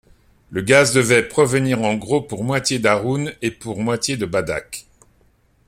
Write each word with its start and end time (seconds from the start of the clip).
Le 0.49 0.63
gaz 0.63 0.95
devait 0.95 1.27
provenir 1.27 1.83
en 1.83 1.93
gros 1.93 2.21
pour 2.23 2.43
moitié 2.43 2.79
d'Arun 2.79 3.25
et 3.43 3.51
pour 3.51 3.79
moitié 3.79 4.17
de 4.17 4.25
Badak. 4.25 4.87